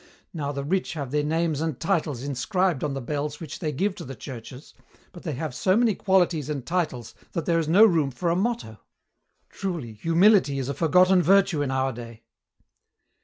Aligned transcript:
Now 0.33 0.51
the 0.51 0.63
rich 0.63 0.93
have 0.93 1.11
their 1.11 1.21
names 1.21 1.61
and 1.61 1.79
titles 1.79 2.23
inscribed 2.23 2.83
on 2.83 2.95
the 2.95 3.01
bells 3.01 3.39
which 3.39 3.59
they 3.59 3.71
give 3.71 3.93
to 3.97 4.03
the 4.03 4.15
churches, 4.15 4.73
but 5.11 5.21
they 5.21 5.33
have 5.33 5.53
so 5.53 5.77
many 5.77 5.93
qualities 5.93 6.49
and 6.49 6.65
titles 6.65 7.13
that 7.33 7.45
there 7.45 7.59
is 7.59 7.67
no 7.67 7.85
room 7.85 8.09
for 8.09 8.31
a 8.31 8.35
motto. 8.35 8.79
Truly, 9.51 9.93
humility 9.93 10.57
is 10.57 10.69
a 10.69 10.73
forgotten 10.73 11.21
virtue 11.21 11.61
in 11.61 11.69
our 11.69 11.93
day." 11.93 12.23